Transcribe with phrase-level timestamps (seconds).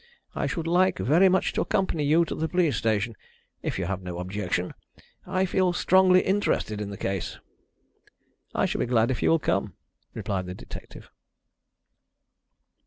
[0.33, 3.15] I should like very much to accompany you to the police station,
[3.61, 4.73] if you have no objection
[5.27, 7.37] I feel strongly interested in the case."
[8.55, 9.75] "I shall be glad if you will come,"
[10.15, 11.11] replied the detective.